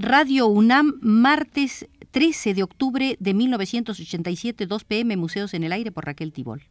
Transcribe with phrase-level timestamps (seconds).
[0.00, 6.06] Radio UNAM, martes 13 de octubre de 1987, 2 pm, Museos en el Aire por
[6.06, 6.62] Raquel Tibol.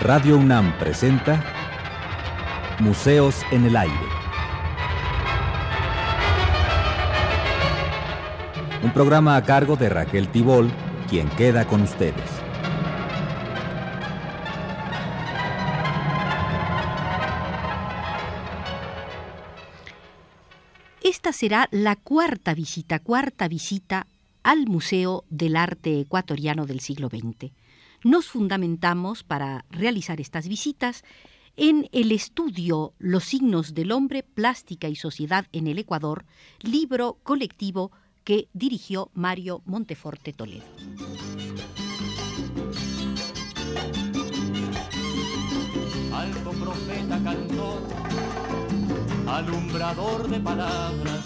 [0.00, 1.44] Radio UNAM presenta
[2.78, 3.96] Museos en el Aire.
[8.84, 10.70] Un programa a cargo de Raquel Tibol,
[11.12, 12.24] quien queda con ustedes.
[21.02, 24.06] Esta será la cuarta visita, cuarta visita
[24.42, 27.52] al Museo del Arte Ecuatoriano del siglo XX.
[28.04, 31.04] Nos fundamentamos para realizar estas visitas
[31.58, 36.24] en el estudio Los signos del hombre, plástica y sociedad en el Ecuador,
[36.62, 37.92] libro colectivo
[38.24, 40.64] que dirigió Mario Monteforte Toledo.
[46.12, 47.82] Alto profeta cantor,
[49.26, 51.24] alumbrador de palabras,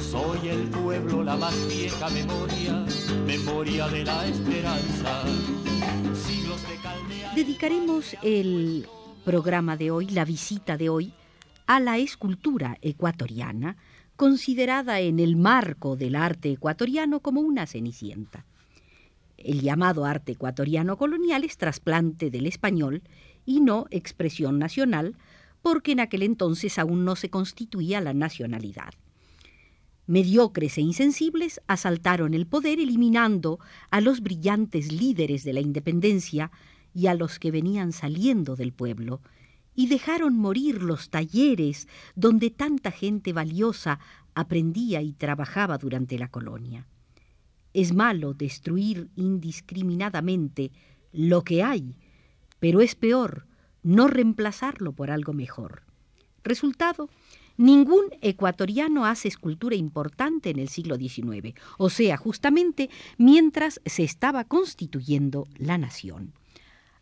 [0.00, 2.86] soy el pueblo la más vieja memoria,
[3.26, 5.22] memoria de la esperanza.
[6.14, 7.34] Siglos de caldea...
[7.34, 8.86] Dedicaremos el
[9.24, 11.12] programa de hoy, la visita de hoy,
[11.66, 13.76] a la escultura ecuatoriana,
[14.22, 18.46] considerada en el marco del arte ecuatoriano como una cenicienta.
[19.36, 23.02] El llamado arte ecuatoriano colonial es trasplante del español
[23.44, 25.16] y no expresión nacional,
[25.60, 28.94] porque en aquel entonces aún no se constituía la nacionalidad.
[30.06, 33.58] Mediocres e insensibles asaltaron el poder eliminando
[33.90, 36.52] a los brillantes líderes de la independencia
[36.94, 39.20] y a los que venían saliendo del pueblo,
[39.74, 43.98] y dejaron morir los talleres donde tanta gente valiosa
[44.34, 46.86] aprendía y trabajaba durante la colonia.
[47.74, 50.72] Es malo destruir indiscriminadamente
[51.12, 51.96] lo que hay,
[52.60, 53.46] pero es peor
[53.82, 55.82] no reemplazarlo por algo mejor.
[56.44, 57.08] Resultado,
[57.56, 64.44] ningún ecuatoriano hace escultura importante en el siglo XIX, o sea, justamente mientras se estaba
[64.44, 66.34] constituyendo la nación.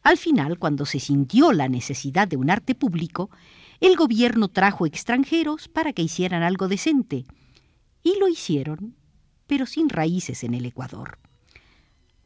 [0.03, 3.31] Al final, cuando se sintió la necesidad de un arte público,
[3.81, 7.25] el gobierno trajo extranjeros para que hicieran algo decente.
[8.03, 8.97] Y lo hicieron,
[9.47, 11.19] pero sin raíces en el Ecuador.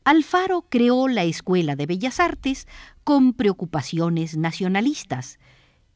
[0.05, 2.69] Alfaro creó la Escuela de Bellas Artes
[3.05, 5.39] con preocupaciones nacionalistas.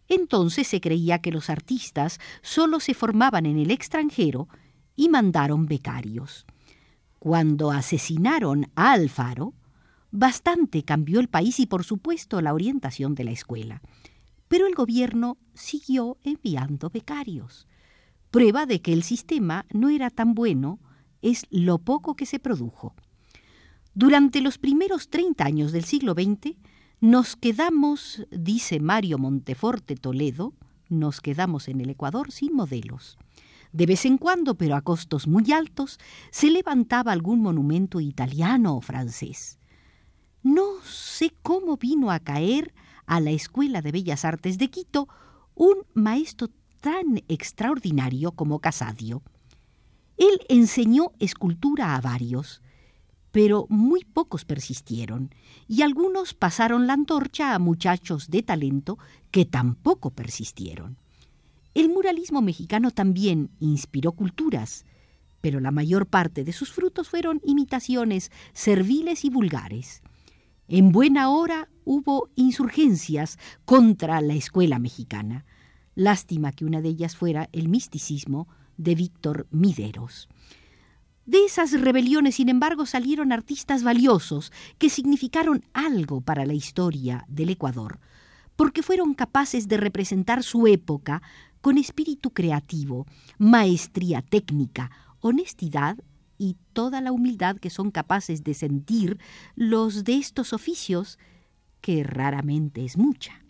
[0.08, 4.48] Entonces se creía que los artistas solo se formaban en el extranjero
[4.96, 6.46] y mandaron becarios.
[7.18, 9.52] Cuando asesinaron a Alfaro,
[10.10, 13.82] Bastante cambió el país y por supuesto la orientación de la escuela.
[14.48, 17.66] Pero el gobierno siguió enviando becarios.
[18.30, 20.78] Prueba de que el sistema no era tan bueno
[21.20, 22.94] es lo poco que se produjo.
[23.94, 26.56] Durante los primeros 30 años del siglo XX
[27.00, 30.54] nos quedamos, dice Mario Monteforte Toledo,
[30.88, 33.18] nos quedamos en el Ecuador sin modelos.
[33.72, 35.98] De vez en cuando, pero a costos muy altos,
[36.30, 39.57] se levantaba algún monumento italiano o francés.
[40.42, 42.72] No sé cómo vino a caer
[43.06, 45.08] a la Escuela de Bellas Artes de Quito
[45.54, 46.48] un maestro
[46.80, 49.22] tan extraordinario como Casadio.
[50.16, 52.62] Él enseñó escultura a varios,
[53.32, 55.34] pero muy pocos persistieron,
[55.66, 58.98] y algunos pasaron la antorcha a muchachos de talento
[59.30, 60.96] que tampoco persistieron.
[61.74, 64.84] El muralismo mexicano también inspiró culturas,
[65.40, 70.02] pero la mayor parte de sus frutos fueron imitaciones serviles y vulgares.
[70.70, 75.46] En buena hora hubo insurgencias contra la escuela mexicana.
[75.94, 80.28] Lástima que una de ellas fuera el misticismo de Víctor Mideros.
[81.24, 87.48] De esas rebeliones, sin embargo, salieron artistas valiosos que significaron algo para la historia del
[87.48, 87.98] Ecuador,
[88.54, 91.22] porque fueron capaces de representar su época
[91.62, 93.06] con espíritu creativo,
[93.38, 94.90] maestría técnica,
[95.20, 95.96] honestidad
[96.38, 99.18] y toda la humildad que son capaces de sentir
[99.56, 101.18] los de estos oficios,
[101.80, 103.42] que raramente es mucha.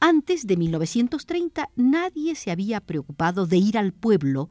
[0.00, 4.50] Antes de 1930 nadie se había preocupado de ir al pueblo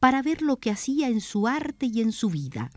[0.00, 2.70] para ver lo que hacía en su arte y en su vida.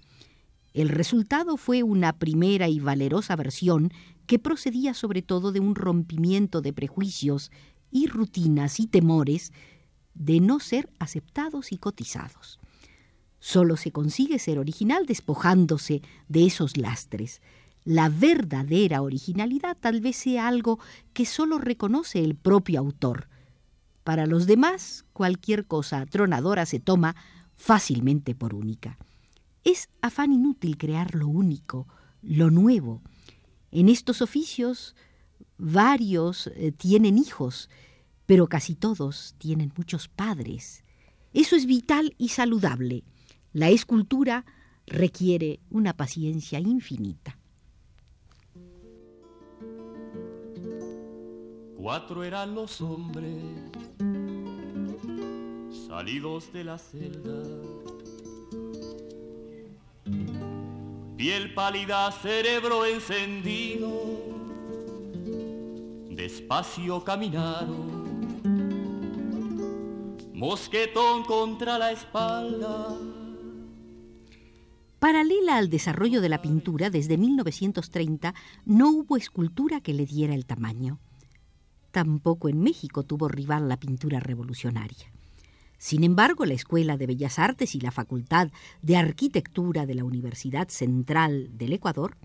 [0.73, 3.91] El resultado fue una primera y valerosa versión
[4.27, 7.51] que procedía sobre todo de un rompimiento de prejuicios
[7.91, 9.51] y rutinas y temores
[10.13, 12.59] de no ser aceptados y cotizados.
[13.39, 17.41] Solo se consigue ser original despojándose de esos lastres.
[17.85, 20.79] La verdadera originalidad tal vez sea algo
[21.13, 23.29] que solo reconoce el propio autor.
[24.03, 27.15] Para los demás, cualquier cosa atronadora se toma
[27.55, 28.97] fácilmente por única.
[29.63, 31.87] Es afán inútil crear lo único,
[32.21, 33.01] lo nuevo.
[33.71, 34.95] En estos oficios
[35.57, 37.69] varios eh, tienen hijos,
[38.25, 40.83] pero casi todos tienen muchos padres.
[41.33, 43.03] Eso es vital y saludable.
[43.53, 44.45] La escultura
[44.85, 47.35] requiere una paciencia infinita.
[51.75, 53.35] Cuatro eran los hombres
[55.87, 57.41] salidos de la celda.
[61.17, 63.89] Piel pálida, cerebro encendido,
[66.11, 68.29] despacio caminaron,
[70.33, 73.08] mosquetón contra la espalda.
[74.99, 78.35] Paralela al desarrollo de la pintura, desde 1930
[78.65, 80.99] no hubo escultura que le diera el tamaño.
[81.91, 85.11] Tampoco en México tuvo rival la pintura revolucionaria.
[85.77, 88.51] Sin embargo, la Escuela de Bellas Artes y la Facultad
[88.81, 92.17] de Arquitectura de la Universidad Central del Ecuador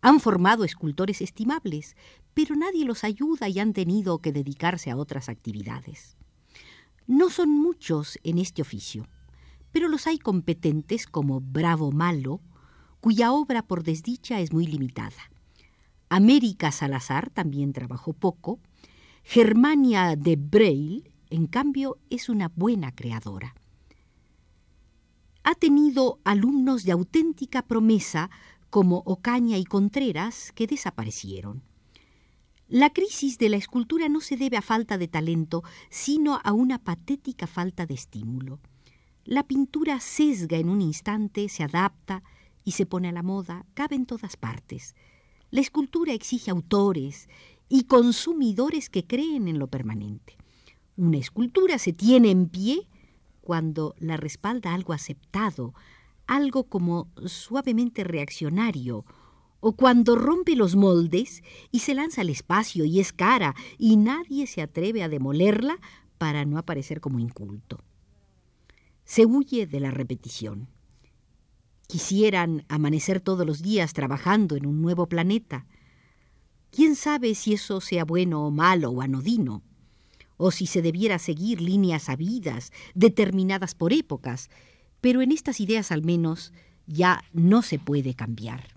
[0.00, 1.94] han formado escultores estimables,
[2.34, 6.16] pero nadie los ayuda y han tenido que dedicarse a otras actividades.
[7.06, 9.06] No son muchos en este oficio,
[9.76, 12.40] pero los hay competentes como Bravo Malo,
[13.02, 15.30] cuya obra por desdicha es muy limitada.
[16.08, 18.58] América Salazar también trabajó poco,
[19.22, 23.54] Germania de Breil, en cambio, es una buena creadora.
[25.44, 28.30] Ha tenido alumnos de auténtica promesa
[28.70, 31.62] como Ocaña y Contreras que desaparecieron.
[32.66, 36.78] La crisis de la escultura no se debe a falta de talento, sino a una
[36.78, 38.58] patética falta de estímulo.
[39.26, 42.22] La pintura sesga en un instante, se adapta
[42.62, 44.94] y se pone a la moda, cabe en todas partes.
[45.50, 47.28] La escultura exige autores
[47.68, 50.36] y consumidores que creen en lo permanente.
[50.96, 52.86] Una escultura se tiene en pie
[53.40, 55.74] cuando la respalda algo aceptado,
[56.28, 59.04] algo como suavemente reaccionario,
[59.58, 61.42] o cuando rompe los moldes
[61.72, 65.80] y se lanza al espacio y es cara y nadie se atreve a demolerla
[66.16, 67.82] para no aparecer como inculto.
[69.06, 70.68] Se huye de la repetición.
[71.88, 75.66] Quisieran amanecer todos los días trabajando en un nuevo planeta,
[76.76, 79.62] ¿Quién sabe si eso sea bueno o malo o anodino?
[80.36, 84.50] O si se debiera seguir líneas sabidas, determinadas por épocas,
[85.00, 86.52] pero en estas ideas al menos
[86.86, 88.74] ya no se puede cambiar.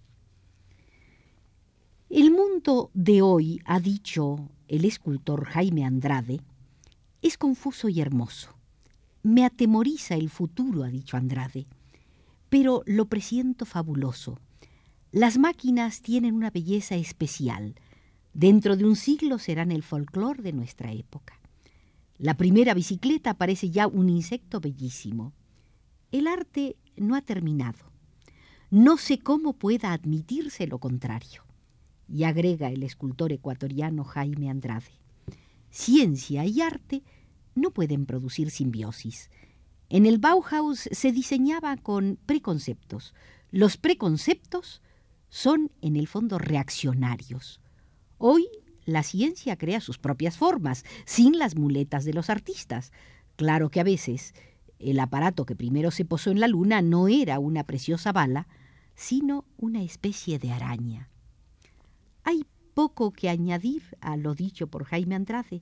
[2.09, 6.39] El mundo de hoy, ha dicho el escultor Jaime Andrade,
[7.21, 8.58] es confuso y hermoso.
[9.24, 11.68] Me atemoriza el futuro, ha dicho Andrade,
[12.50, 14.39] pero lo presiento fabuloso.
[15.12, 17.75] Las máquinas tienen una belleza especial,
[18.33, 21.39] Dentro de un siglo serán el folclor de nuestra época.
[22.18, 25.33] La primera bicicleta parece ya un insecto bellísimo.
[26.11, 27.80] El arte no ha terminado.
[28.69, 31.44] No sé cómo pueda admitirse lo contrario.
[32.07, 34.92] Y agrega el escultor ecuatoriano Jaime Andrade.
[35.71, 37.04] Ciencia y arte
[37.59, 39.30] no pueden producir simbiosis.
[39.89, 43.13] En el Bauhaus se diseñaba con preconceptos.
[43.51, 44.81] Los preconceptos
[45.30, 47.61] son en el fondo reaccionarios.
[48.18, 48.47] Hoy
[48.85, 52.92] la ciencia crea sus propias formas, sin las muletas de los artistas.
[53.35, 54.33] Claro que a veces
[54.80, 58.47] el aparato que primero se posó en la luna no era una preciosa bala,
[58.95, 61.09] sino una especie de araña.
[62.23, 65.61] Hay poco que añadir a lo dicho por Jaime Andrade.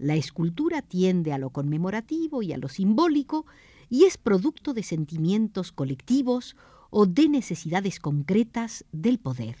[0.00, 3.44] La escultura tiende a lo conmemorativo y a lo simbólico
[3.90, 6.56] y es producto de sentimientos colectivos
[6.88, 9.56] o de necesidades concretas del poder.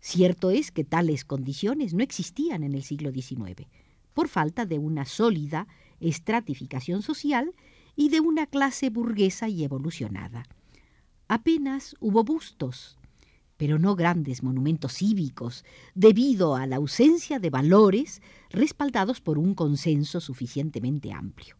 [0.00, 3.68] Cierto es que tales condiciones no existían en el siglo XIX,
[4.12, 5.66] por falta de una sólida
[5.98, 7.54] estratificación social
[7.96, 10.42] y de una clase burguesa y evolucionada.
[11.26, 12.98] Apenas hubo bustos,
[13.62, 15.64] pero no grandes monumentos cívicos,
[15.94, 21.54] debido a la ausencia de valores respaldados por un consenso suficientemente amplio.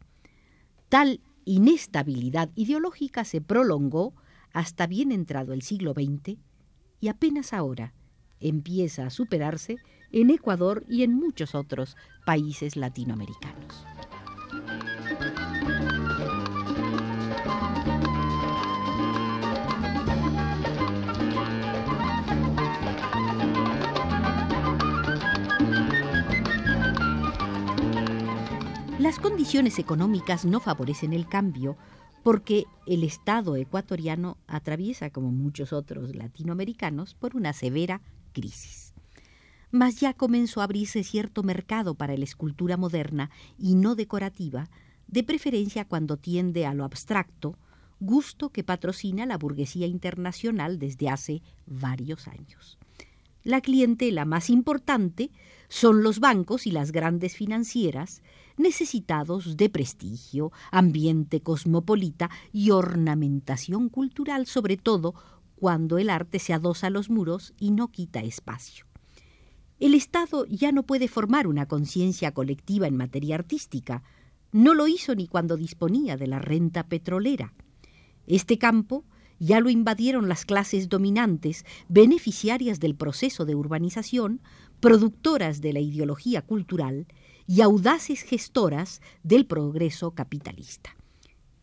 [0.88, 4.14] Tal inestabilidad ideológica se prolongó
[4.52, 6.38] hasta bien entrado el siglo XX
[7.00, 7.94] y apenas ahora,
[8.40, 9.76] empieza a superarse
[10.10, 13.86] en Ecuador y en muchos otros países latinoamericanos.
[29.02, 31.76] Las condiciones económicas no favorecen el cambio
[32.22, 38.00] porque el Estado ecuatoriano atraviesa, como muchos otros latinoamericanos, por una severa
[38.32, 38.94] crisis.
[39.72, 44.70] Mas ya comenzó a abrirse cierto mercado para la escultura moderna y no decorativa,
[45.08, 47.58] de preferencia cuando tiende a lo abstracto,
[47.98, 52.78] gusto que patrocina la burguesía internacional desde hace varios años.
[53.42, 55.32] La clientela más importante
[55.68, 58.22] son los bancos y las grandes financieras,
[58.56, 65.14] necesitados de prestigio, ambiente cosmopolita y ornamentación cultural, sobre todo
[65.56, 68.86] cuando el arte se adosa a los muros y no quita espacio.
[69.78, 74.02] El Estado ya no puede formar una conciencia colectiva en materia artística.
[74.52, 77.52] No lo hizo ni cuando disponía de la renta petrolera.
[78.26, 79.04] Este campo
[79.40, 84.40] ya lo invadieron las clases dominantes, beneficiarias del proceso de urbanización,
[84.78, 87.08] productoras de la ideología cultural
[87.46, 90.96] y audaces gestoras del progreso capitalista.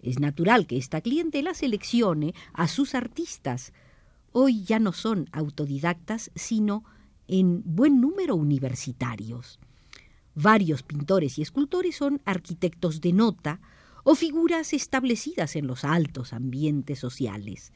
[0.01, 3.74] Es natural que esta clientela seleccione a sus artistas.
[4.31, 6.83] Hoy ya no son autodidactas, sino
[7.27, 9.59] en buen número universitarios.
[10.36, 13.59] Varios pintores y escultores son arquitectos de nota
[14.03, 17.74] o figuras establecidas en los altos ambientes sociales.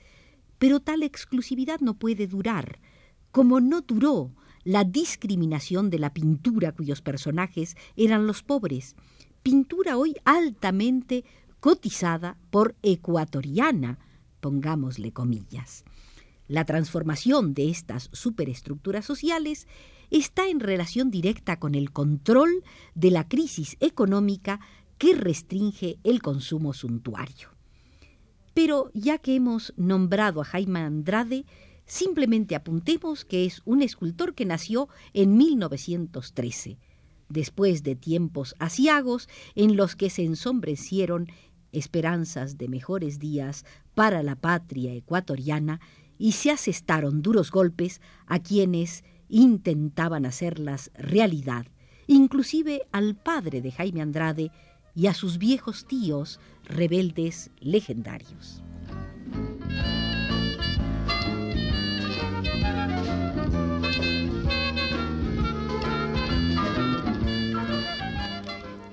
[0.57, 2.79] Pero tal exclusividad no puede durar,
[3.31, 4.31] como no duró
[4.63, 8.95] la discriminación de la pintura cuyos personajes eran los pobres,
[9.41, 11.25] pintura hoy altamente
[11.59, 13.99] cotizada por ecuatoriana,
[14.39, 15.83] pongámosle comillas.
[16.47, 19.67] La transformación de estas superestructuras sociales
[20.09, 22.63] está en relación directa con el control
[22.95, 24.59] de la crisis económica
[24.97, 27.49] que restringe el consumo suntuario.
[28.53, 31.45] Pero ya que hemos nombrado a Jaime Andrade,
[31.85, 36.77] simplemente apuntemos que es un escultor que nació en 1913,
[37.29, 41.27] después de tiempos asiagos en los que se ensombrecieron
[41.71, 45.79] esperanzas de mejores días para la patria ecuatoriana
[46.17, 51.65] y se asestaron duros golpes a quienes intentaban hacerlas realidad,
[52.07, 54.51] inclusive al padre de Jaime Andrade,
[54.95, 58.61] y a sus viejos tíos rebeldes legendarios.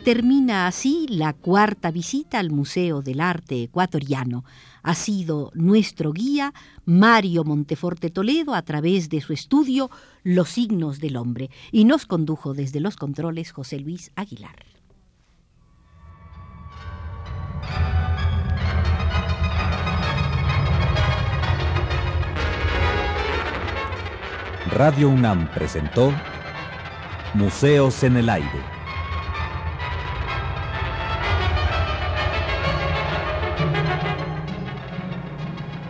[0.05, 4.45] Termina así la cuarta visita al Museo del Arte Ecuatoriano.
[4.83, 6.55] Ha sido nuestro guía
[6.87, 9.91] Mario Monteforte Toledo a través de su estudio
[10.23, 14.65] Los signos del hombre y nos condujo desde los controles José Luis Aguilar.
[24.73, 26.11] Radio UNAM presentó
[27.35, 28.80] Museos en el Aire.